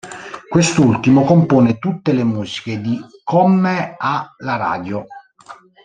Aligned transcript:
Quest'ultimo 0.49 1.23
compone 1.25 1.77
tutte 1.77 2.11
le 2.13 2.23
musiche 2.23 2.81
di 2.81 2.99
"Comme 3.23 3.93
à 3.99 4.33
la 4.39 4.55
radio". 4.57 5.05